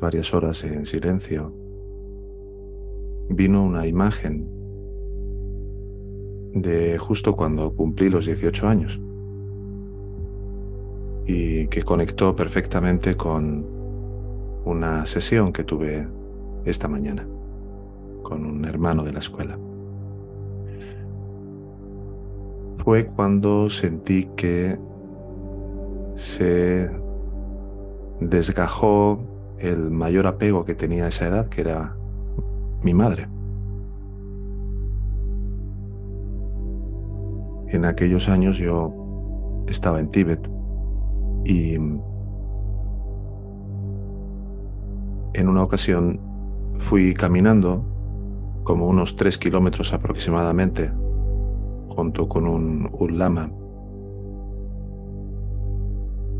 [0.00, 1.52] Varias horas en silencio,
[3.28, 4.48] vino una imagen
[6.52, 9.00] de justo cuando cumplí los 18 años
[11.26, 13.66] y que conectó perfectamente con
[14.64, 16.06] una sesión que tuve
[16.64, 17.26] esta mañana
[18.22, 19.58] con un hermano de la escuela.
[22.82, 24.78] Fue cuando sentí que
[26.14, 26.90] se
[28.20, 29.20] desgajó
[29.58, 31.96] el mayor apego que tenía a esa edad, que era
[32.82, 33.28] mi madre.
[37.68, 38.92] En aquellos años yo
[39.66, 40.50] estaba en Tíbet
[41.44, 42.00] y en
[45.48, 46.20] una ocasión
[46.78, 47.84] fui caminando
[48.64, 50.92] como unos tres kilómetros aproximadamente
[51.88, 53.50] junto con un, un lama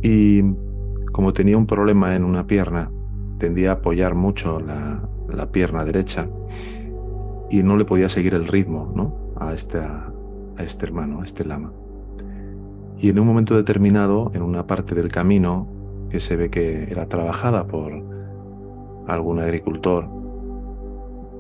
[0.02, 0.42] y
[1.12, 2.90] como tenía un problema en una pierna
[3.44, 5.06] tendía a apoyar mucho la,
[5.52, 6.26] pierna derecha
[7.50, 9.34] y no le podía seguir el ritmo ¿no?
[9.36, 10.10] a, este, a
[10.60, 11.70] este hermano, a este lama.
[12.96, 15.68] Y en un momento determinado, en una parte del camino
[16.08, 17.92] que se ve que era trabajada por
[19.08, 20.08] algún agricultor,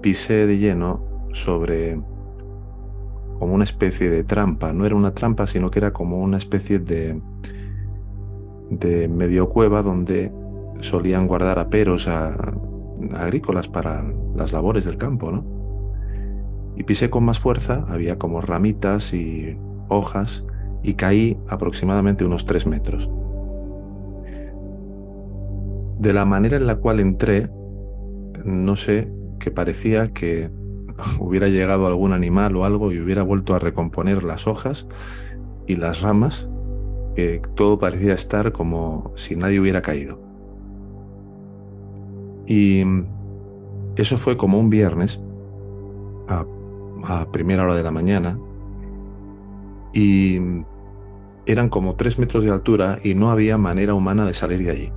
[0.02, 1.98] pisé de lleno sobre
[3.38, 4.74] como una especie de trampa.
[4.74, 7.18] No era una trampa, sino que era como una especie de,
[8.68, 10.30] de medio cueva donde
[10.84, 14.04] solían guardar aperos agrícolas para
[14.36, 15.44] las labores del campo, ¿no?
[16.76, 19.56] Y pisé con más fuerza, había como ramitas y
[19.88, 20.44] hojas,
[20.82, 23.08] y caí aproximadamente unos tres metros.
[25.98, 27.48] De la manera en la cual entré,
[28.44, 30.50] no sé, que parecía que
[31.18, 34.86] hubiera llegado algún animal o algo y hubiera vuelto a recomponer las hojas
[35.66, 36.50] y las ramas,
[37.14, 40.23] que todo parecía estar como si nadie hubiera caído.
[42.46, 42.84] Y
[43.96, 45.22] eso fue como un viernes,
[46.28, 46.46] a,
[47.32, 48.38] primera hora de la mañana,
[49.92, 50.40] y
[51.46, 54.92] eran como tres metros de altura y no había manera humana de salir de allí.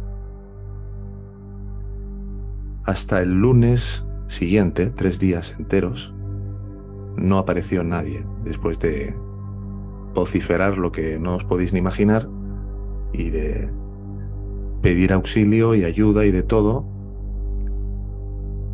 [2.85, 6.13] Hasta el lunes siguiente, tres días enteros,
[7.17, 9.13] no apareció nadie después de
[10.13, 12.29] vociferar lo que no os podéis ni imaginar
[13.11, 13.69] y de
[14.81, 16.96] pedir auxilio y ayuda y de todo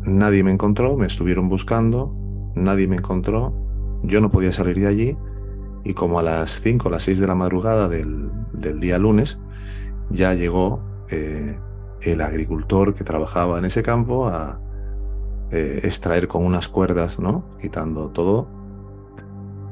[0.06, 2.14] Nadie me encontró, me estuvieron buscando,
[2.54, 3.54] nadie me encontró,
[4.02, 5.16] yo no podía salir de allí
[5.82, 9.40] y como a las 5 o las 6 de la madrugada del, día lunes
[10.10, 11.58] ya llegó eh,
[12.02, 14.60] el agricultor que trabajaba en ese campo a
[15.50, 17.44] eh, extraer con unas cuerdas, ¿no?
[17.60, 18.48] Quitando todo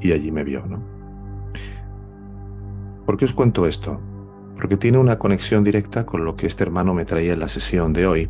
[0.01, 0.81] y allí me vio, ¿no?
[3.05, 3.99] ¿Por qué os cuento esto?
[4.55, 7.93] Porque tiene una conexión directa con lo que este hermano me traía en la sesión
[7.93, 8.29] de hoy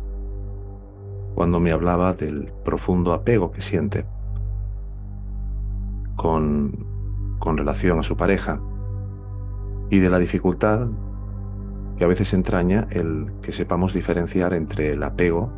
[1.34, 4.06] cuando me hablaba del profundo apego que siente
[6.16, 6.92] con,
[7.56, 8.60] relación a su pareja
[9.90, 10.88] y de la dificultad
[11.96, 15.52] que a veces entraña el que sepamos diferenciar entre el apego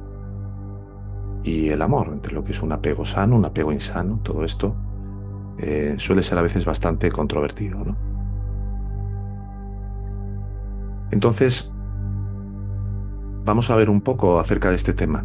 [1.45, 4.75] y el amor, entre lo que es un apego sano, un apego insano, todo esto
[5.59, 7.79] eh, suele ser a veces bastante controvertido.
[7.85, 7.97] ¿no?
[11.13, 11.73] Entonces,
[13.45, 15.25] vamos a ver un poco acerca de este tema.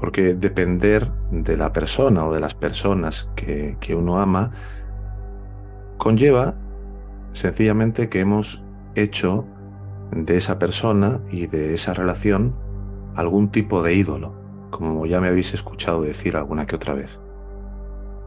[0.00, 4.52] Porque depender de la persona o de las personas que, uno ama
[5.96, 6.54] conlleva
[7.32, 8.64] sencillamente que hemos
[8.94, 9.44] hecho
[10.12, 12.54] de esa persona y de esa relación
[13.16, 14.34] algún tipo de ídolo,
[14.70, 17.20] como ya me habéis escuchado decir alguna que otra vez.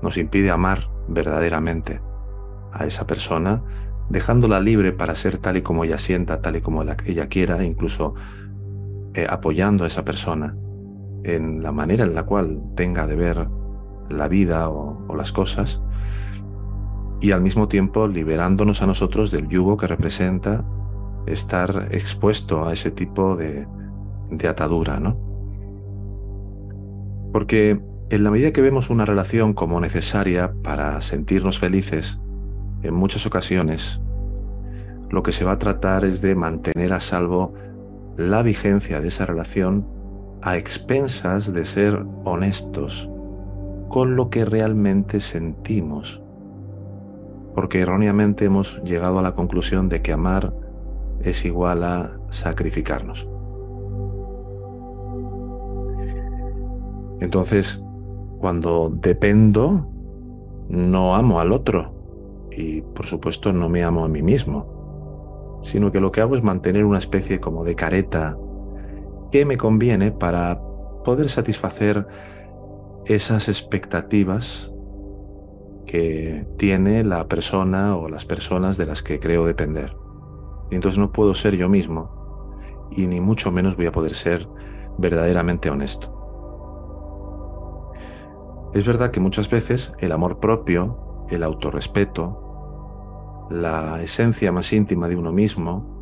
[0.01, 2.01] Nos impide amar verdaderamente
[2.73, 3.63] a esa persona,
[4.09, 8.15] dejándola libre para ser tal y como ella sienta, tal y como ella quiera, incluso
[9.13, 10.55] eh, apoyando a esa persona
[11.23, 13.47] en la manera en la cual tenga de ver
[14.09, 15.83] la vida o, las cosas
[17.19, 20.65] y al mismo tiempo liberándonos a nosotros del yugo que representa
[21.27, 23.67] estar expuesto a ese tipo de,
[24.31, 25.17] de atadura, ¿no?
[27.31, 27.79] Porque
[28.09, 32.19] en la medida que vemos una relación como necesaria para sentirnos felices,
[32.81, 34.01] en muchas ocasiones
[35.11, 37.53] lo que se va a tratar es de mantener a salvo
[38.17, 40.00] la vigencia de esa relación
[40.41, 43.09] a expensas de ser honestos
[43.89, 46.21] con lo que realmente sentimos.
[47.53, 50.53] Porque erróneamente hemos llegado a la conclusión de que amar
[51.21, 53.27] es igual a sacrificarnos.
[57.19, 57.83] Entonces,
[58.39, 59.87] cuando dependo,
[60.69, 61.93] no amo al otro
[62.51, 66.43] y por supuesto no me amo a mí mismo, sino que lo que hago es
[66.43, 68.37] mantener una especie como de careta
[69.31, 70.61] que me conviene para
[71.03, 72.07] poder satisfacer
[73.05, 74.71] esas expectativas
[75.85, 79.95] que tiene la persona o las personas de las que creo depender.
[80.69, 82.55] Y entonces no puedo ser yo mismo
[82.91, 84.47] y ni mucho menos voy a poder ser
[84.97, 86.17] verdaderamente honesto.
[88.73, 95.17] Es verdad que muchas veces el amor propio, el autorrespeto, la esencia más íntima de
[95.17, 96.00] uno mismo,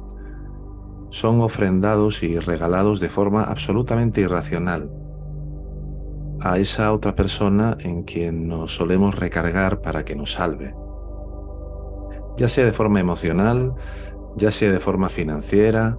[1.09, 4.89] son ofrendados y regalados de forma absolutamente irracional
[6.41, 10.73] a esa otra persona en quien nos solemos recargar para que nos salve.
[12.37, 13.73] Ya sea de forma emocional,
[14.37, 15.97] ya sea de forma financiera,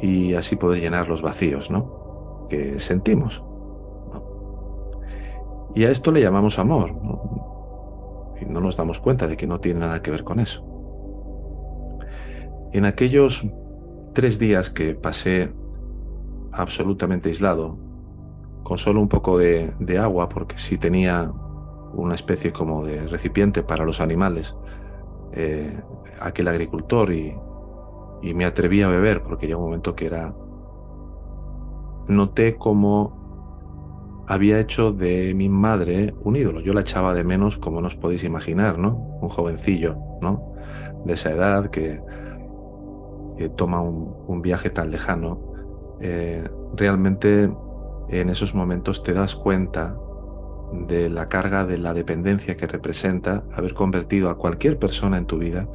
[0.00, 2.46] y así poder llenar los vacíos, ¿no?
[2.48, 3.42] Que sentimos.
[5.74, 6.92] Y a esto le llamamos amor.
[8.40, 10.64] Y no nos damos cuenta de que no tiene nada que ver con eso.
[12.72, 13.46] En aquellos
[14.16, 15.52] tres días que pasé
[16.50, 17.76] absolutamente aislado,
[18.62, 21.30] con solo un poco de, agua, porque sí tenía
[21.92, 24.56] una especie como de recipiente para los animales,
[25.32, 25.82] eh,
[26.18, 27.36] aquel agricultor, y,
[28.22, 30.34] y me atreví a beber, porque llegó un momento que era...
[32.08, 36.60] Noté como había hecho de mi madre un ídolo.
[36.60, 38.94] Yo la echaba de menos, como nos podéis imaginar, ¿no?
[39.20, 40.54] Un jovencillo, ¿no?
[41.04, 42.00] De esa edad que,
[43.56, 45.52] toma un, viaje tan lejano.
[46.00, 47.50] Eh, realmente
[48.08, 49.96] en esos momentos te das cuenta
[50.72, 55.38] de la carga de la dependencia que representa haber convertido a cualquier persona en tu
[55.38, 55.68] vida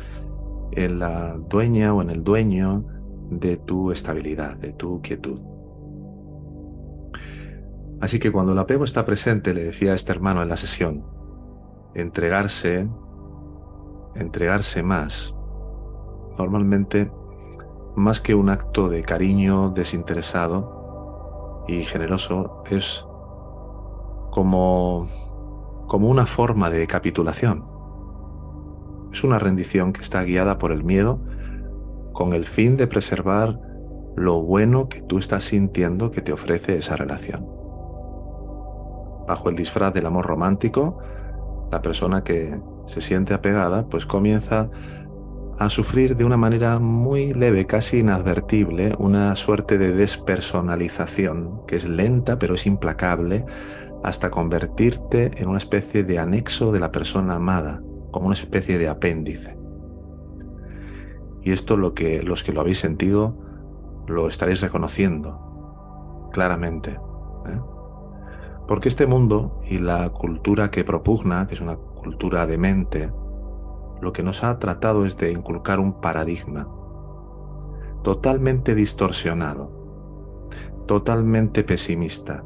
[0.71, 2.85] en la dueña o en el dueño
[3.29, 5.39] de tu estabilidad, de tu quietud.
[7.99, 11.05] Así que cuando el apego está presente, le decía a este hermano en la sesión,
[11.93, 12.89] entregarse,
[14.15, 15.35] entregarse más,
[16.37, 17.11] normalmente
[17.95, 23.05] más que un acto de cariño desinteresado y generoso, es
[24.31, 25.07] como,
[25.87, 27.65] como una forma de capitulación.
[29.11, 31.19] Es una rendición que está guiada por el miedo
[32.13, 33.59] con el fin de preservar
[34.15, 37.61] lo bueno que tú estás sintiendo que te ofrece esa relación
[39.31, 40.97] bajo el disfraz del amor romántico,
[41.71, 44.69] la persona que se siente apegada pues comienza
[45.61, 51.87] a sufrir de una manera muy leve, casi inadvertible, una suerte de despersonalización que es
[51.87, 53.45] lenta pero es implacable
[54.03, 57.79] hasta convertirte en una especie de anexo de la persona amada,
[58.09, 59.55] como una especie de apéndice.
[61.43, 63.37] Y esto lo que los que lo habéis sentido
[64.07, 66.97] lo estaréis reconociendo claramente.
[67.47, 67.59] ¿eh?
[68.67, 73.11] Porque este mundo y la cultura que propugna, que es una cultura de mente,
[74.01, 76.67] lo que nos ha tratado es de inculcar un paradigma
[78.03, 79.69] totalmente distorsionado,
[80.87, 82.43] totalmente pesimista,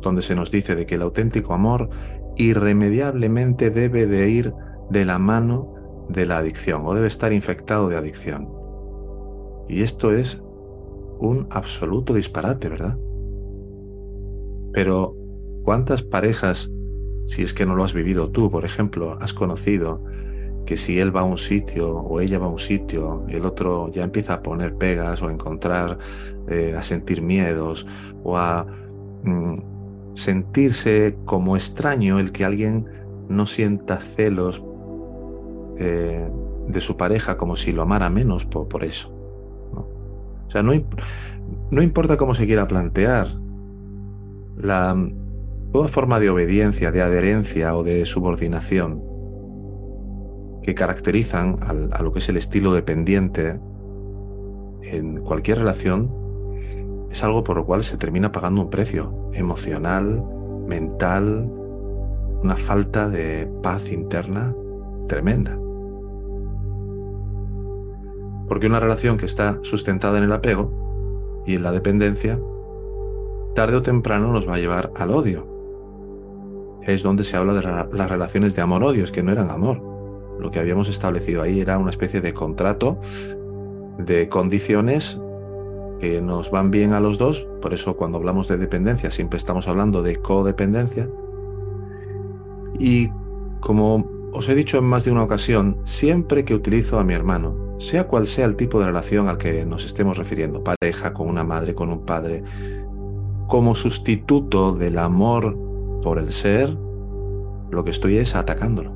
[0.00, 1.88] donde se nos dice de que el auténtico amor
[2.36, 4.54] irremediablemente debe de ir
[4.90, 5.74] de la mano
[6.08, 8.48] de la adicción o debe estar infectado de adicción.
[9.68, 10.42] Y esto es
[11.18, 12.98] un absoluto disparate, ¿verdad?
[14.72, 15.14] Pero,
[15.62, 16.71] ¿cuántas parejas,
[17.26, 20.02] si es que no lo has vivido tú, por ejemplo, has conocido
[20.66, 23.90] que si él va a un sitio o ella va a un sitio, el otro
[23.90, 25.98] ya empieza a poner pegas o a encontrar,
[26.48, 27.86] eh, a sentir miedos
[28.22, 28.66] o a
[29.24, 32.86] mm, sentirse como extraño el que alguien
[33.28, 34.64] no sienta celos
[35.78, 36.28] eh,
[36.68, 39.12] de su pareja como si lo amara menos por, eso.
[39.72, 40.72] O sea, no,
[41.70, 43.28] no importa cómo se quiera plantear,
[44.56, 44.94] la,
[45.72, 49.02] toda forma de obediencia, de adherencia o de subordinación
[50.62, 53.58] que caracterizan a lo que es el estilo dependiente
[54.82, 56.22] en cualquier relación
[57.10, 60.24] es algo por lo cual se termina pagando un precio emocional,
[60.66, 61.50] mental,
[62.42, 64.54] una falta de paz interna
[65.08, 65.58] tremenda.
[68.48, 72.38] Porque una relación que está sustentada en el apego y en la dependencia
[73.54, 75.51] tarde o temprano nos va a llevar al odio.
[76.82, 79.80] Es donde se habla de las relaciones de amor-odio, es que no eran amor.
[80.38, 82.98] Lo que habíamos establecido ahí era una especie de contrato
[83.98, 85.20] de condiciones
[86.00, 89.68] que nos van bien a los dos, por eso cuando hablamos de dependencia siempre estamos
[89.68, 91.08] hablando de codependencia.
[92.78, 93.10] Y
[93.60, 97.76] como os he dicho en más de una ocasión, siempre que utilizo a mi hermano,
[97.78, 101.44] sea cual sea el tipo de relación al que nos estemos refiriendo, pareja, con una
[101.44, 102.42] madre, con un padre,
[103.46, 105.56] como sustituto del amor
[106.02, 106.76] por el ser,
[107.70, 108.92] lo que estoy es atacándolo.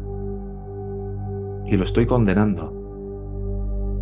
[1.66, 2.72] Y lo estoy condenando.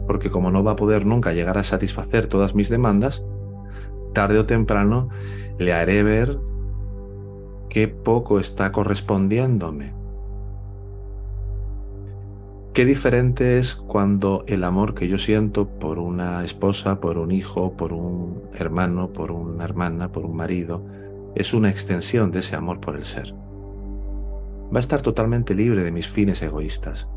[0.06, 3.24] Porque como no va a poder nunca llegar a satisfacer todas mis demandas,
[4.12, 5.08] tarde o temprano
[5.58, 6.38] le haré ver
[7.68, 9.94] qué poco está correspondiéndome
[12.74, 17.76] Qué diferente es cuando el amor que yo siento por una esposa, por un hijo,
[17.76, 20.84] por un hermano, por una hermana, por un marido,
[21.34, 23.34] es una extensión de ese amor por el ser.
[24.72, 27.08] Va a estar totalmente libre de mis fines egoístas.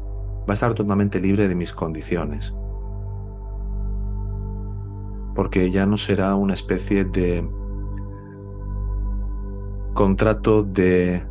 [0.42, 2.56] Va a estar totalmente libre de mis condiciones.
[5.36, 7.48] Porque ya no será una especie de
[9.94, 11.24] contrato de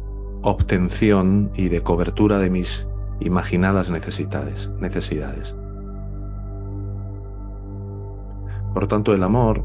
[0.43, 2.87] obtención y de cobertura de mis
[3.21, 5.57] imaginadas necesidades, necesidades.
[8.75, 9.65] Por tanto, el amor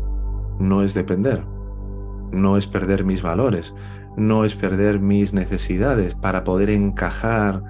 [0.60, 1.44] no es depender,
[2.32, 3.76] no es perder mis valores,
[4.18, 7.64] no es perder mis necesidades para poder encajar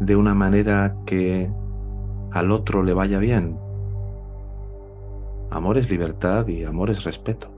[0.00, 1.50] de una manera que
[2.32, 3.58] al otro le vaya bien.
[5.50, 7.48] Amor es libertad y amor es respeto.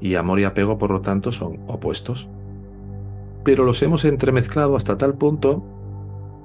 [0.00, 2.28] Y amor y apego, por lo tanto, son opuestos.
[3.44, 5.62] Pero los hemos entremezclado hasta tal punto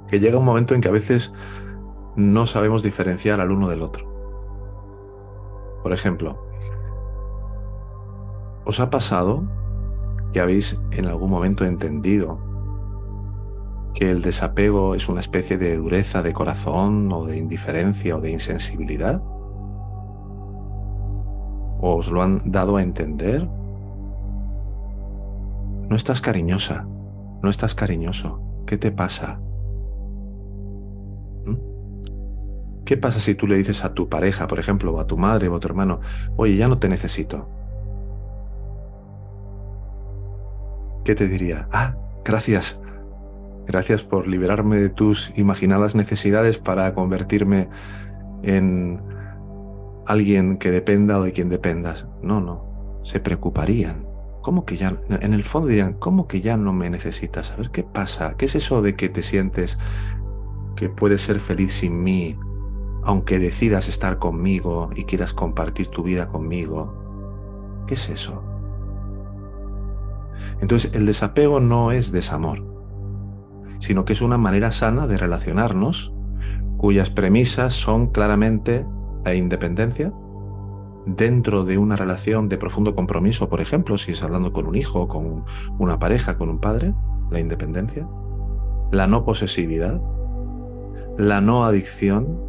[0.08, 1.34] que llega un momento en que a veces
[2.15, 4.10] no sabemos diferenciar al uno del otro.
[5.82, 6.49] Por ejemplo,
[8.69, 9.43] ¿os ha pasado
[10.31, 12.38] que habéis en algún momento entendido
[13.95, 18.29] que el desapego es una especie de dureza de corazón o de indiferencia o de
[18.29, 19.23] insensibilidad?
[21.81, 23.49] ¿O os lo han dado a entender?
[25.89, 26.85] No estás cariñosa,
[27.41, 28.39] no estás cariñoso.
[28.67, 29.41] ¿Qué te pasa?
[32.85, 35.47] ¿Qué pasa si tú le dices a tu pareja, por ejemplo, o a tu madre
[35.47, 36.01] o a tu hermano,
[36.35, 37.58] oye, ya no te necesito?
[41.09, 41.67] ¿Qué te diría?
[41.71, 42.79] Ah, gracias.
[43.65, 47.67] Gracias por liberarme de tus imaginadas necesidades para convertirme
[48.43, 49.01] en
[50.05, 52.05] alguien que dependa o de quien dependas.
[52.21, 52.99] No, no.
[53.01, 54.05] Se preocuparían.
[54.43, 55.01] ¿Cómo que ya?
[55.09, 57.49] En el fondo dirían, ¿cómo que ya no me necesitas?
[57.53, 58.35] A ver qué pasa.
[58.37, 59.79] ¿Qué es eso de que te sientes
[60.75, 62.37] que puedes ser feliz sin mí?
[63.01, 67.83] aunque decidas estar conmigo y quieras compartir tu vida conmigo.
[67.87, 68.49] ¿Qué es eso?
[70.62, 72.63] Entonces, el desapego no es desamor,
[73.79, 76.13] sino que es una manera sana de relacionarnos,
[76.77, 78.86] cuyas premisas son claramente
[79.24, 80.13] la independencia,
[81.05, 85.08] dentro de una relación de profundo compromiso, por ejemplo, si es hablando con un hijo,
[85.08, 85.43] con
[85.77, 86.93] una pareja, con un padre,
[87.31, 88.08] la independencia,
[88.91, 90.01] la no posesividad,
[91.17, 92.49] la no adicción,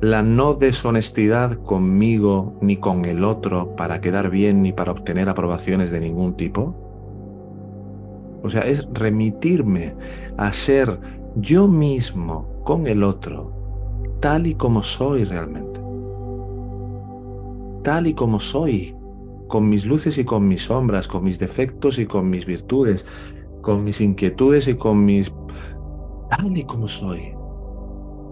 [0.00, 5.90] la no deshonestidad conmigo ni con el otro para quedar bien ni para obtener aprobaciones
[5.90, 6.74] de ningún tipo.
[8.42, 9.94] O sea, es remitirme
[10.38, 10.98] a ser
[11.36, 13.52] yo mismo con el otro,
[14.20, 15.80] tal y como soy realmente.
[17.82, 18.96] Tal y como soy,
[19.48, 23.04] con mis luces y con mis sombras, con mis defectos y con mis virtudes,
[23.60, 25.30] con mis inquietudes y con mis...
[26.30, 27.39] tal y como soy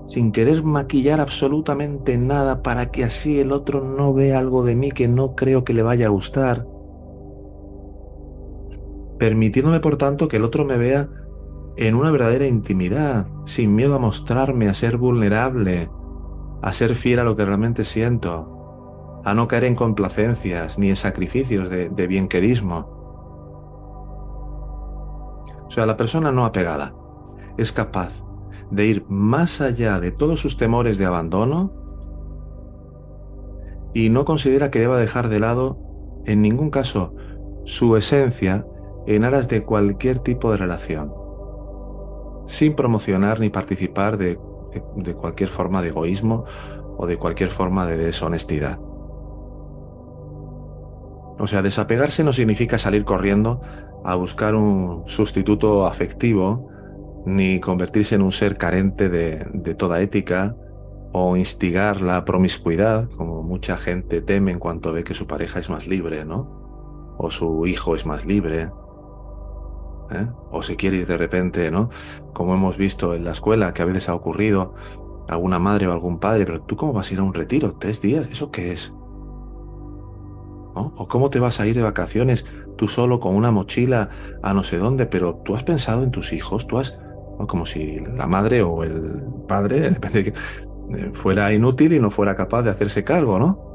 [0.09, 4.91] sin querer maquillar absolutamente nada para que así el otro no vea algo de mí
[4.91, 6.67] que no creo que le vaya a gustar.
[9.19, 11.11] Permitiéndome, por tanto, que el otro me vea
[11.77, 15.91] en una verdadera intimidad, sin miedo a mostrarme, a ser vulnerable,
[16.63, 20.97] a ser fiel a lo que realmente siento, a no caer en complacencias ni en
[20.97, 22.97] sacrificios de, de bienquerismo.
[25.67, 26.95] O sea, la persona no apegada
[27.59, 28.28] es capaz
[28.71, 31.73] de ir más allá de todos sus temores de abandono
[33.95, 35.79] y no considera que deba dejar de lado
[36.25, 37.15] en ningún caso
[37.65, 38.67] su esencia
[39.07, 41.13] en aras de cualquier tipo de relación,
[42.47, 44.39] sin promocionar ni participar de,
[44.97, 46.45] de, cualquier forma de egoísmo
[46.99, 48.79] o de cualquier forma de deshonestidad.
[51.39, 53.61] O sea, desapegarse no significa salir corriendo
[54.05, 56.69] a buscar un sustituto afectivo
[57.29, 60.57] ni convertirse en un ser carente de, toda ética
[61.13, 65.71] o instigar la promiscuidad, como mucha gente teme en cuanto ve que su pareja es
[65.71, 67.15] más libre, ¿no?
[67.19, 68.71] O su hijo es más libre.
[70.11, 70.27] ¿eh?
[70.51, 71.91] o se quiere ir de repente, ¿no?
[72.33, 74.75] Como hemos visto en la escuela, que a veces ha ocurrido,
[75.29, 78.01] alguna madre o algún padre, pero tú cómo vas a ir a un retiro, tres
[78.01, 78.93] días, ¿eso qué es?
[80.75, 84.11] ¿O cómo te vas a ir de vacaciones tú solo con una mochila
[84.43, 85.07] a no sé dónde?
[85.07, 86.99] Pero tú has pensado en tus hijos, tú has,
[87.47, 90.39] como si la madre o el padre, depende de que,
[90.91, 93.69] eh, fuera inútil y no fuera capaz de hacerse cargo, ¿no?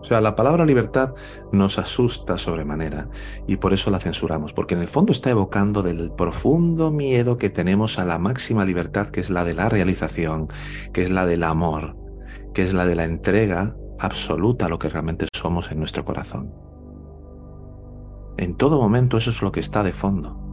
[0.00, 1.12] O sea, la palabra libertad
[1.52, 3.08] nos asusta sobremanera
[3.46, 7.50] y por eso la censuramos, porque en el fondo está evocando del profundo miedo que
[7.50, 10.48] tenemos a la máxima libertad, que es la de la realización,
[10.94, 11.96] que es la del amor,
[12.54, 16.54] que es la de la entrega absoluta a lo que realmente somos en nuestro corazón.
[18.38, 20.49] En todo momento eso es lo que está de fondo.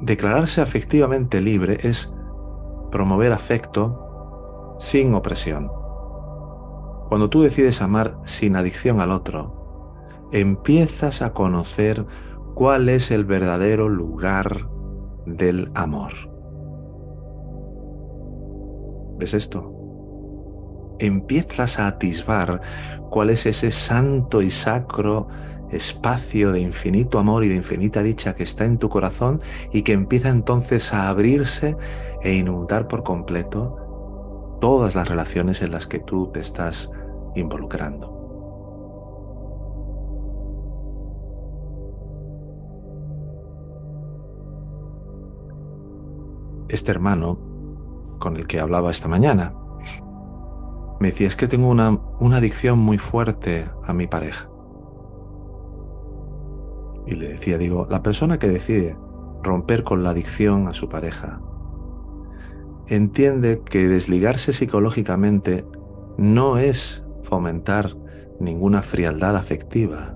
[0.00, 2.14] Declararse afectivamente libre es
[2.90, 5.70] promover afecto sin opresión
[7.10, 12.06] cuando tú decides amar sin adicción al otro, empiezas a conocer
[12.54, 14.68] cuál es el verdadero lugar
[15.26, 16.12] del amor.
[19.18, 19.74] ¿Ves esto?
[21.00, 22.60] Empiezas a atisbar
[23.10, 25.26] cuál es ese santo y sacro
[25.72, 29.40] espacio de infinito amor y de infinita dicha que está en tu corazón
[29.72, 31.76] y que empieza entonces a abrirse
[32.22, 36.90] e inundar por completo todas las relaciones en las que tú te estás
[37.34, 38.18] involucrando.
[46.68, 47.38] Este hermano
[48.20, 49.54] con el que hablaba esta mañana
[51.00, 54.49] me decía, es que tengo una, una adicción muy fuerte a mi pareja.
[57.06, 58.96] Y le decía, digo, la persona que decide
[59.42, 61.40] romper con la adicción a su pareja
[62.86, 65.64] entiende que desligarse psicológicamente
[66.18, 67.96] no es fomentar
[68.40, 70.14] ninguna frialdad afectiva.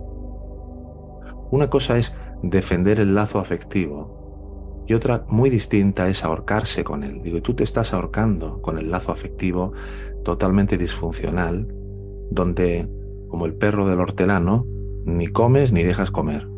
[1.50, 7.22] Una cosa es defender el lazo afectivo y otra muy distinta es ahorcarse con él.
[7.22, 9.72] Digo, tú te estás ahorcando con el lazo afectivo
[10.24, 11.68] totalmente disfuncional,
[12.30, 12.88] donde,
[13.28, 14.66] como el perro del hortelano,
[15.04, 16.48] ni comes ni dejas comer.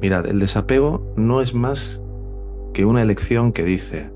[0.00, 2.00] Mirad, el desapego no es más
[2.72, 4.10] que una elección que dice,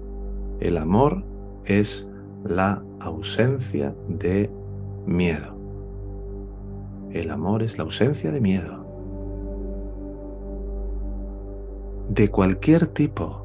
[0.60, 1.24] el amor
[1.64, 2.08] es
[2.44, 4.50] la ausencia de
[5.06, 5.54] miedo.
[7.10, 8.84] El amor es la ausencia de miedo.
[12.08, 13.42] De cualquier tipo.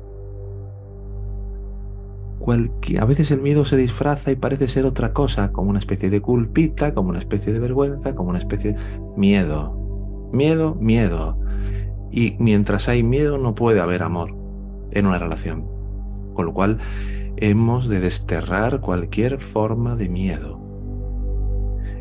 [3.00, 6.22] a veces el miedo se disfraza y parece ser otra cosa, como una especie de
[6.22, 8.80] culpita, como una especie de vergüenza, como una especie de
[9.18, 9.76] miedo.
[10.32, 11.38] Miedo, miedo.
[12.12, 14.36] Y mientras hay miedo no puede haber amor
[14.92, 15.66] en una relación.
[16.34, 16.80] Con lo cual
[17.38, 20.60] hemos de desterrar cualquier forma de miedo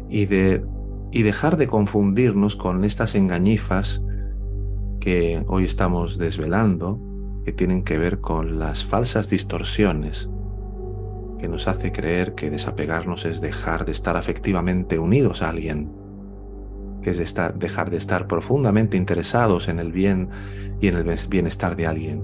[0.09, 0.65] y, de,
[1.13, 4.05] y dejar de confundirnos con estas engañifas
[5.01, 7.01] que hoy estamos desvelando,
[7.45, 10.31] que tienen que ver con las falsas distorsiones
[11.39, 15.91] que nos hace creer que desapegarnos es dejar de estar afectivamente unidos a alguien,
[17.11, 20.29] es dejar de estar profundamente interesados en el bien
[20.81, 22.23] y en el bienestar de alguien,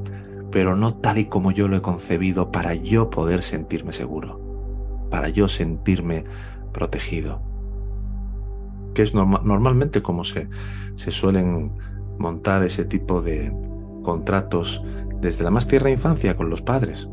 [0.51, 4.41] pero no tal y como yo lo he concebido para yo poder sentirme seguro,
[5.11, 6.25] para yo sentirme
[6.73, 7.43] protegido.
[8.95, 10.49] Que es normalmente como se,
[10.95, 11.73] se suelen
[12.19, 13.53] montar ese tipo de
[14.03, 14.85] contratos
[15.21, 17.09] desde la más tierna infancia con los padres.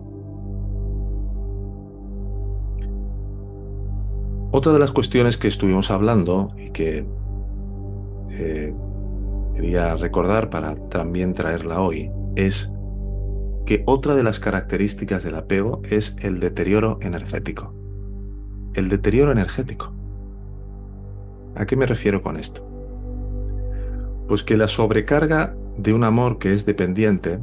[4.53, 7.05] Otra de las cuestiones que estuvimos hablando y que
[8.29, 8.73] eh,
[9.55, 12.71] quería recordar para también traerla hoy es
[13.65, 17.73] que otra de las características del apego es el deterioro energético.
[18.73, 19.93] El deterioro energético.
[21.55, 22.67] ¿A qué me refiero con esto?
[24.27, 27.39] Pues que la sobrecarga de un amor que es dependiente,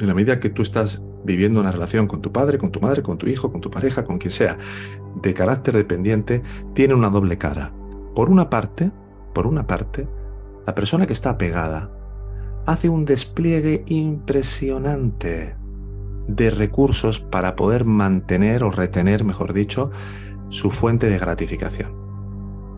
[0.00, 3.02] en la medida que tú estás viviendo una relación con tu padre, con tu madre,
[3.02, 4.58] con tu hijo, con tu pareja, con quien sea,
[5.22, 6.42] de carácter dependiente,
[6.74, 7.72] tiene una doble cara.
[8.14, 8.90] Por una parte,
[9.38, 10.08] por una parte,
[10.66, 11.92] la persona que está apegada
[12.66, 15.54] hace un despliegue impresionante
[16.26, 19.92] de recursos para poder mantener o retener, mejor dicho,
[20.48, 21.94] su fuente de gratificación.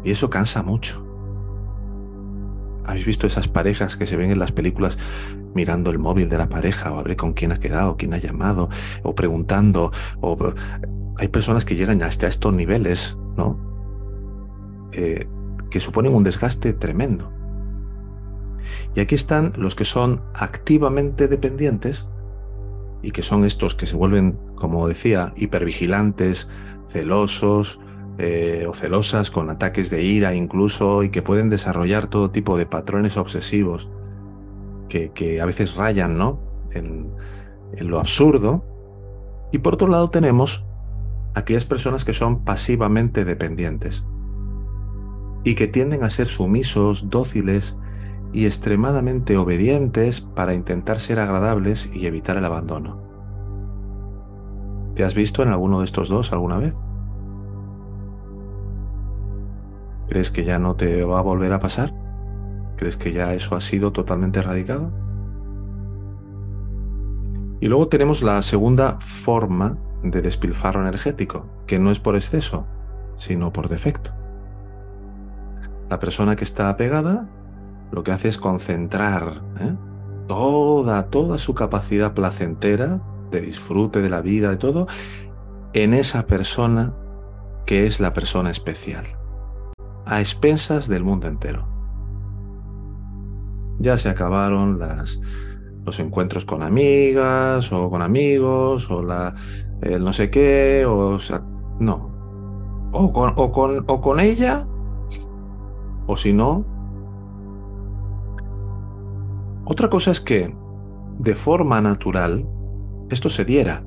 [0.05, 1.03] Y eso cansa mucho.
[2.85, 4.99] ¿Habéis visto esas parejas que se ven en las películas
[5.55, 8.19] mirando el móvil de la pareja o a ver con quién ha quedado, quién ha
[8.19, 8.69] llamado
[9.03, 9.93] o preguntando?
[10.21, 10.37] O...
[11.17, 13.59] Hay personas que llegan hasta estos niveles, ¿no?
[14.93, 15.27] Eh,
[15.71, 17.33] que suponen un desgaste tremendo.
[18.95, 22.09] Y aquí están los que son activamente dependientes
[23.03, 26.51] y que son estos que se vuelven, como decía, hipervigilantes,
[26.87, 27.81] celosos,
[28.19, 32.67] eh, o celosas, con ataques de ira incluso, y que pueden desarrollar todo tipo de
[32.67, 33.89] patrones obsesivos
[34.89, 36.41] que, a veces rayan ¿no?
[36.73, 37.11] en,
[37.73, 38.65] en lo absurdo.
[39.53, 40.67] Y por otro lado tenemos
[41.35, 44.05] aquellas personas que son pasivamente dependientes
[45.45, 47.79] y que tienden a ser sumisos, dóciles
[48.33, 53.01] y extremadamente obedientes para intentar ser agradables y evitar el abandono.
[54.95, 56.75] ¿Te has visto en alguno de estos dos alguna vez?
[60.09, 61.95] ¿Crees que ya no te va a volver a pasar?
[62.77, 64.93] ¿Crees que ya eso ha sido totalmente erradicado?
[67.61, 72.67] Y luego tenemos la segunda forma de despilfarro energético, que no es por exceso,
[73.17, 74.20] sino por defecto.
[75.91, 77.29] La persona que está apegada
[77.91, 79.75] lo que hace es concentrar ¿eh?
[80.29, 84.87] toda, toda su capacidad placentera de disfrute de la vida, de todo,
[85.73, 86.95] en esa persona
[87.67, 89.05] que es la persona especial,
[90.07, 91.67] a expensas del mundo entero.
[93.81, 95.21] Ya se acabaron las,
[95.85, 99.35] los encuentros con amigas o con amigos o la
[99.83, 101.43] el no sé qué o, sea,
[101.79, 102.11] no
[102.93, 104.67] o con, o con, o con ella
[106.11, 106.65] o si no
[109.71, 110.53] otra cosa es que
[111.21, 112.45] de forma natural
[113.09, 113.85] esto se diera.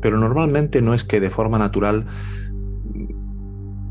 [0.00, 2.06] Pero normalmente no es que de forma natural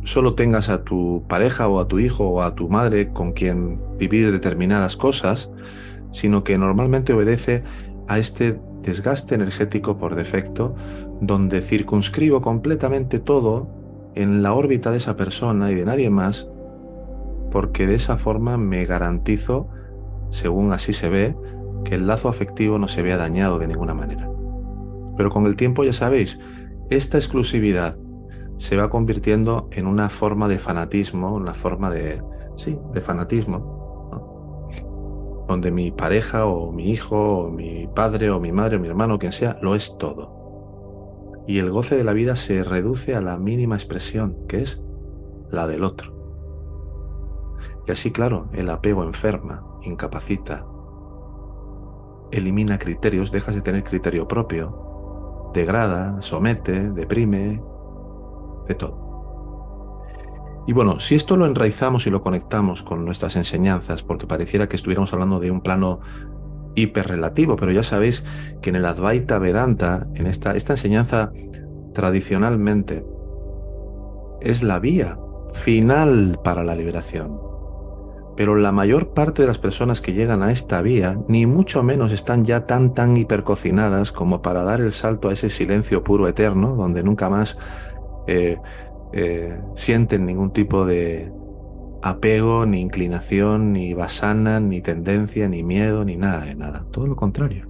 [0.06, 3.78] solo tengas a tu pareja o a tu hijo o a tu madre con quien
[3.98, 5.52] vivir determinadas cosas,
[6.12, 7.64] sino que normalmente obedece
[8.08, 10.74] a este desgaste energético por defecto,
[11.20, 13.68] donde circunscribo completamente todo
[14.16, 16.50] en la órbita de esa persona y de nadie más,
[17.54, 19.70] porque de esa forma me garantizo,
[20.32, 21.38] según así se ve,
[21.86, 24.28] que el lazo afectivo no se vea dañado de ninguna manera.
[25.16, 26.40] Pero con el tiempo, ya sabéis,
[26.90, 27.96] esta exclusividad
[28.58, 32.24] se va convirtiendo en una forma de fanatismo, una forma de,
[32.56, 34.68] sí, de fanatismo,
[35.48, 39.20] donde mi pareja o mi hijo o mi padre o mi madre o mi hermano,
[39.20, 41.44] quien sea, lo es todo.
[41.48, 44.84] Y el goce de la vida se reduce a la mínima expresión, que es
[45.52, 46.23] la del otro.
[47.88, 50.66] Y así, claro, el apego enferma, incapacita,
[52.32, 57.62] elimina criterios, dejas de tener criterio propio, degrada, somete, deprime,
[58.68, 59.04] de todo.
[60.66, 64.78] Y bueno, si esto lo enraizamos y lo conectamos con nuestras enseñanzas, porque pareciera que
[64.78, 66.00] estuviéramos hablando de un plano
[66.76, 68.26] hiperrelativo, pero ya sabéis
[68.62, 71.32] que en el Advaita Vedanta, en esta, esta enseñanza
[71.94, 73.06] tradicionalmente,
[74.42, 75.20] es la vía
[75.54, 77.53] final para la liberación.
[78.36, 82.12] Pero la mayor parte de las personas que llegan a esta vía, ni mucho menos
[82.12, 86.76] están ya tan tan hipercocinadas como para dar el salto a ese silencio puro eterno,
[86.76, 87.58] donde nunca más
[88.28, 88.58] eh,
[89.12, 91.32] eh, sienten ningún tipo de
[92.02, 96.86] apego, ni inclinación, ni basana, ni tendencia, ni miedo, ni nada de nada.
[96.92, 97.68] Todo lo contrario.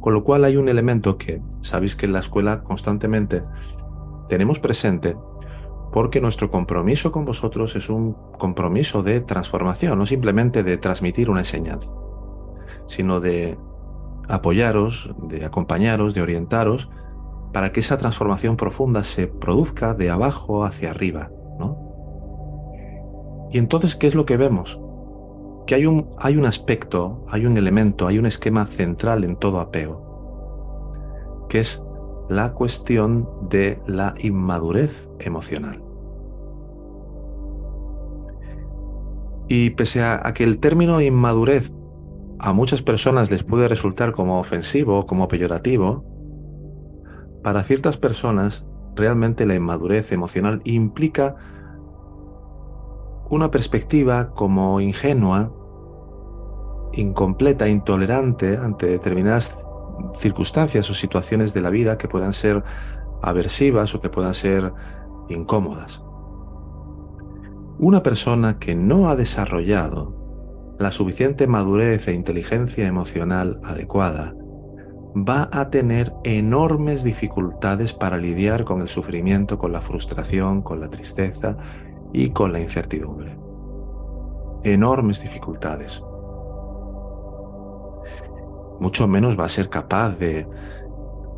[0.00, 3.42] Con lo cual hay un elemento que sabéis que en la escuela constantemente
[4.28, 5.16] tenemos presente
[5.92, 11.40] porque nuestro compromiso con vosotros es un compromiso de transformación, no simplemente de transmitir una
[11.40, 11.94] enseñanza,
[12.86, 13.58] sino de
[14.26, 16.88] apoyaros, de acompañaros, de orientaros
[17.52, 21.76] para que esa transformación profunda se produzca de abajo hacia arriba, ¿no?
[23.50, 24.80] Y entonces, ¿qué es lo que vemos?
[25.66, 29.60] Que hay un, hay un aspecto, hay un elemento, hay un esquema central en todo
[29.60, 31.84] apego, que es
[32.28, 35.82] la cuestión de la inmadurez emocional.
[39.48, 41.72] Y pese a, que el término inmadurez
[42.38, 46.04] a muchas personas les puede resultar como ofensivo, como peyorativo,
[47.42, 51.36] para ciertas personas, realmente la inmadurez emocional implica
[53.30, 55.52] una perspectiva como ingenua,
[56.92, 59.66] incompleta, intolerante ante determinadas
[60.16, 62.62] circunstancias o situaciones de la vida que puedan ser
[63.22, 64.72] aversivas o que puedan ser
[65.28, 66.02] incómodas.
[67.78, 70.22] Una persona que no ha desarrollado
[70.78, 74.34] la suficiente madurez e inteligencia emocional adecuada
[75.14, 80.88] va a tener enormes dificultades para lidiar con el sufrimiento, con la frustración, con la
[80.88, 81.56] tristeza
[82.12, 83.36] y con la incertidumbre.
[84.64, 86.02] Enormes dificultades.
[88.82, 90.44] Mucho menos va a ser capaz de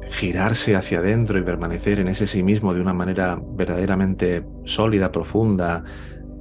[0.07, 5.85] girarse hacia adentro y permanecer en ese sí mismo de una manera verdaderamente sólida, profunda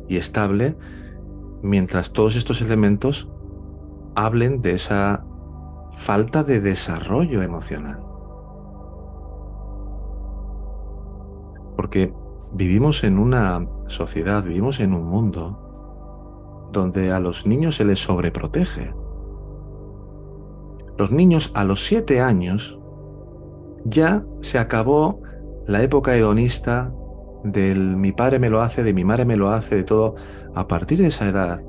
[0.08, 0.78] y estable,
[1.62, 3.30] mientras todos estos elementos
[4.16, 5.26] hablen de esa
[5.92, 8.00] falta de desarrollo emocional.
[11.76, 12.14] Porque
[12.54, 19.03] vivimos en una sociedad, vivimos en un mundo donde a los niños se les sobreprotege.
[20.98, 22.80] Los niños a los siete años
[23.86, 25.22] ya se acabó
[25.66, 26.94] la época hedonista
[27.44, 30.16] del mi padre me lo hace, de mi madre me lo hace, de todo.
[30.56, 31.62] A partir de esa edad,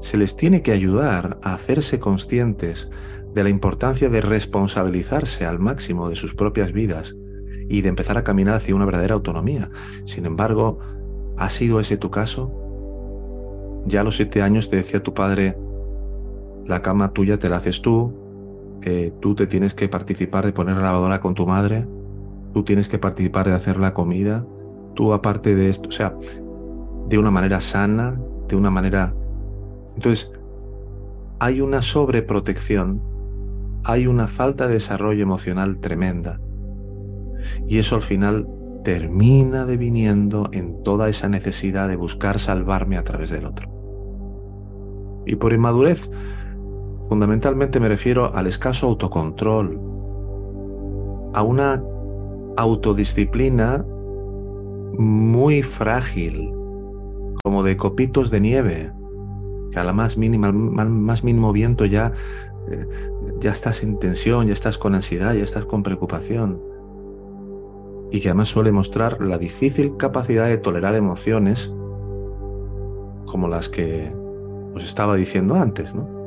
[0.00, 2.90] se les tiene que ayudar a hacerse conscientes
[3.34, 7.16] de la importancia de responsabilizarse al máximo de sus propias vidas
[7.68, 9.70] y de empezar a caminar hacia una verdadera autonomía.
[10.04, 10.78] Sin embargo,
[11.38, 12.52] ¿ha sido ese tu caso?
[13.86, 15.56] Ya a los siete años te decía tu padre,
[16.72, 18.12] la cama tuya te la haces tú,
[19.20, 21.86] tú te tienes que participar de poner la lavadora con tu madre,
[22.52, 24.44] tú tienes que participar de hacer la comida,
[24.94, 26.16] tú aparte de esto, o sea,
[27.08, 29.14] de una manera sana, de una manera...
[29.94, 30.32] Entonces,
[31.38, 33.02] hay una sobreprotección,
[33.84, 36.40] hay una falta de desarrollo emocional tremenda.
[37.68, 38.48] Y eso al final
[38.84, 43.68] termina deviniendo en toda esa necesidad de buscar salvarme a través del otro.
[45.26, 46.10] Y por inmadurez,
[47.08, 49.80] fundamentalmente me refiero al escaso autocontrol,
[51.34, 51.82] a una
[52.56, 53.84] autodisciplina
[54.98, 56.52] muy frágil,
[57.42, 58.92] como de copitos de nieve,
[59.70, 62.12] que a la más mínima, más mínimo viento ya,
[62.70, 62.86] eh,
[63.40, 66.60] ya estás en tensión, ya estás con ansiedad, ya estás con preocupación.
[68.10, 71.74] Y que además suele mostrar la difícil capacidad de tolerar emociones
[73.24, 74.12] como las que
[74.74, 76.21] os estaba diciendo antes, ¿no?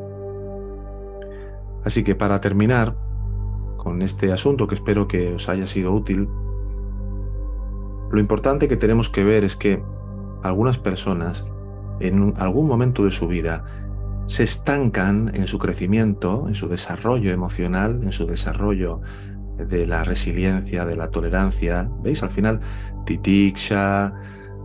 [1.85, 2.97] Así que para terminar,
[3.77, 6.27] con este asunto que espero que os haya sido útil,
[8.11, 9.81] lo importante que tenemos que ver es que
[10.43, 11.47] algunas personas
[11.99, 13.63] en algún momento de su vida
[14.25, 19.01] se estancan en su crecimiento, en su desarrollo emocional, en su desarrollo
[19.57, 21.89] de la resiliencia, de la tolerancia.
[22.01, 22.23] ¿Veis?
[22.23, 22.59] Al final,
[23.05, 24.13] titiksha,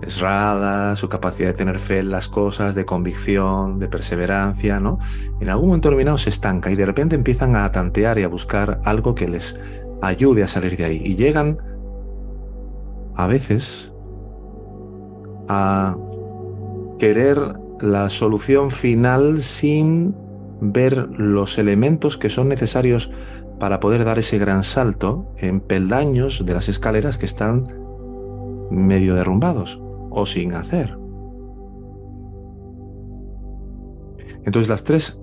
[0.03, 4.99] esrada, su capacidad de tener fe en las cosas, de convicción, de perseverancia, ¿no?
[5.41, 8.81] En algún momento determinado se estanca y de repente empiezan a tantear y a buscar
[8.85, 9.59] algo que les
[10.03, 11.03] ayude a salir de ahí.
[11.05, 11.59] Y llegan
[13.15, 13.93] a veces
[15.49, 15.97] a
[16.99, 20.15] querer la solución final sin
[20.61, 23.13] ver los elementos que son necesarios
[23.59, 27.67] para poder dar ese gran salto en peldaños de las escaleras que están
[28.71, 30.99] medio derrumbados o sin hacer.
[34.45, 35.21] Entonces las tres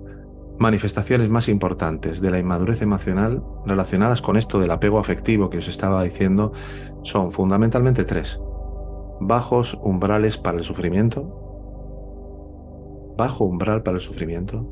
[0.58, 5.68] manifestaciones más importantes de la inmadurez emocional relacionadas con esto del apego afectivo que os
[5.68, 6.52] estaba diciendo
[7.02, 8.40] son fundamentalmente tres.
[9.20, 11.44] Bajos umbrales para el sufrimiento,
[13.16, 14.66] bajo umbral para el sufrimiento,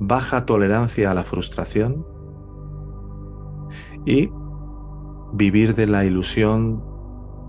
[0.00, 2.06] baja tolerancia a la frustración
[4.04, 4.30] y
[5.32, 6.84] vivir de la ilusión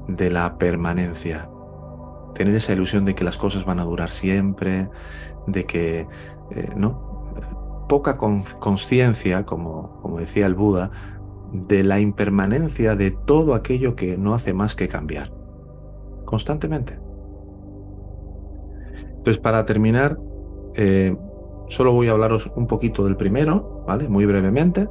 [0.07, 1.49] de la permanencia
[2.37, 4.89] tener esa ilusión de que las cosas van a durar siempre,
[5.47, 6.07] de que,
[6.51, 7.85] eh, ¿no?
[7.89, 10.91] Poca conciencia, como, como decía el Buda,
[11.51, 15.33] de la impermanencia de todo aquello que no hace más que cambiar,
[16.25, 16.99] constantemente.
[19.09, 20.19] Entonces, para terminar,
[20.75, 21.17] eh,
[21.67, 24.07] solo voy a hablaros un poquito del primero, ¿vale?
[24.09, 24.87] Muy brevemente,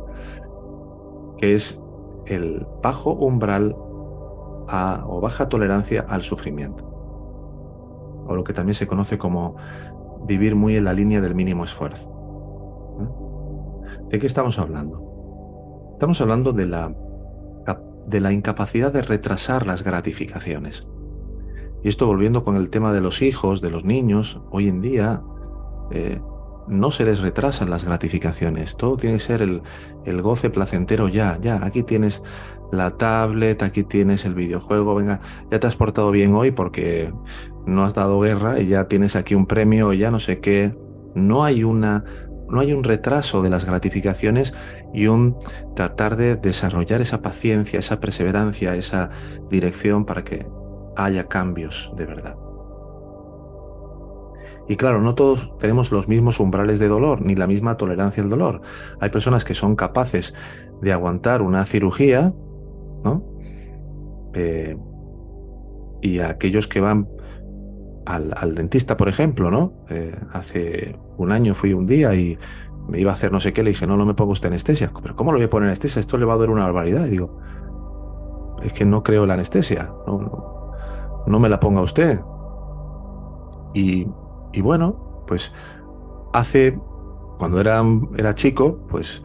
[1.38, 1.80] que es
[2.24, 6.85] el bajo umbral o baja tolerancia al sufrimiento
[8.26, 9.56] o lo que también se conoce como
[10.26, 12.12] vivir muy en la línea del mínimo esfuerzo.
[14.08, 15.90] ¿De qué estamos hablando?
[15.92, 16.94] Estamos hablando de la,
[18.06, 20.86] de la incapacidad de retrasar las gratificaciones.
[21.82, 25.22] Y esto volviendo con el tema de los hijos, de los niños, hoy en día
[25.90, 26.20] eh,
[26.68, 29.62] no se les retrasan las gratificaciones, todo tiene que ser el,
[30.04, 32.22] el goce placentero ya, ya, aquí tienes
[32.72, 37.12] la tablet, aquí tienes el videojuego, venga, ya te has portado bien hoy porque
[37.66, 40.74] no has dado guerra y ya tienes aquí un premio, ya no sé qué.
[41.14, 42.04] No hay una
[42.48, 44.54] no hay un retraso de las gratificaciones
[44.94, 45.36] y un
[45.74, 49.10] tratar de desarrollar esa paciencia, esa perseverancia, esa
[49.50, 50.46] dirección para que
[50.96, 52.45] haya cambios de verdad.
[54.68, 58.28] Y claro, no todos tenemos los mismos umbrales de dolor ni la misma tolerancia al
[58.28, 58.62] dolor.
[59.00, 60.34] Hay personas que son capaces
[60.80, 62.34] de aguantar una cirugía,
[63.04, 63.24] ¿no?
[64.34, 64.76] Eh,
[66.02, 67.08] y aquellos que van
[68.06, 69.72] al, dentista, por ejemplo, ¿no?
[69.88, 72.38] Eh, hace un año fui un día y
[72.88, 74.90] me iba a hacer no sé qué, le dije, no, no me pongo usted anestesia.
[75.02, 76.00] Pero ¿cómo lo voy a poner anestesia?
[76.00, 77.06] Esto le va a dar una barbaridad.
[77.06, 77.40] Y digo,
[78.62, 80.72] es que no creo la anestesia, no,
[81.26, 82.20] no, me la ponga usted.
[83.74, 84.06] Y,
[84.56, 85.52] y, bueno, pues
[86.32, 86.78] hace
[87.38, 87.82] cuando era,
[88.16, 89.22] era chico, pues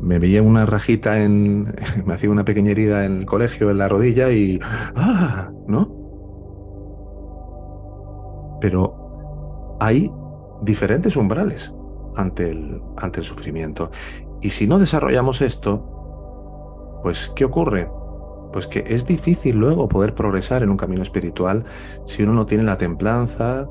[0.00, 1.74] me veía una rajita en.
[2.04, 4.60] me hacía una pequeña herida en el colegio, en la rodilla y.
[4.94, 5.50] ¡Ah!
[5.66, 5.94] ¿No?
[8.60, 10.10] Pero hay
[10.62, 11.74] diferentes umbrales
[12.16, 13.90] ante el, ante el sufrimiento.
[14.40, 17.88] Y si no desarrollamos esto, pues ¿qué ocurre?
[18.52, 21.64] Pues que es difícil luego poder progresar en un camino espiritual
[22.06, 23.68] si uno no tiene la templanza,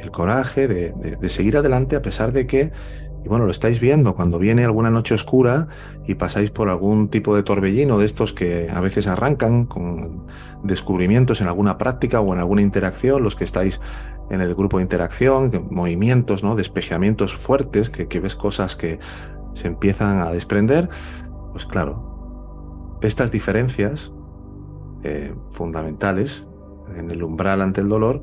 [0.00, 2.72] el coraje de, de seguir adelante a pesar de que
[3.24, 5.68] y bueno, lo estáis viendo cuando viene alguna noche oscura
[6.06, 10.26] y pasáis por algún tipo de torbellino de estos que a veces arrancan con
[10.62, 13.80] descubrimientos en alguna práctica o en alguna interacción, los que estáis
[14.30, 16.54] en el grupo de interacción, movimientos, ¿no?
[16.54, 18.98] despejamientos fuertes, que, ves cosas que
[19.52, 20.88] se empiezan a desprender,
[21.50, 24.12] pues claro, estas diferencias
[25.02, 26.46] eh, fundamentales
[26.94, 28.22] en el umbral ante el dolor,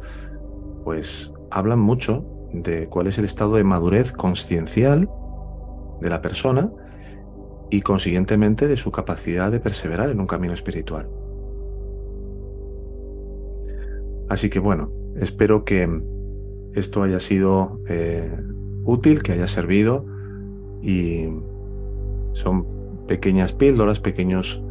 [0.84, 5.10] pues hablan mucho de cuál es el estado de madurez consciencial
[6.02, 6.70] de la persona
[7.70, 11.10] y consiguientemente de su capacidad de perseverar en un camino espiritual.
[14.28, 15.88] Así que bueno, espero que
[16.74, 18.30] esto haya sido eh,
[18.84, 20.06] útil, que haya servido
[20.82, 21.30] y
[22.34, 22.68] son
[23.08, 24.62] pequeñas píldoras, pequeños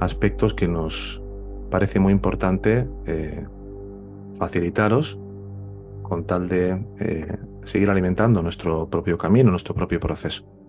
[0.00, 1.22] aspectos que nos
[1.70, 3.46] parece muy importante eh,
[4.34, 5.21] facilitaros
[6.02, 10.61] con tal de eh, seguir alimentando nuestro propio camino, nuestro propio proceso.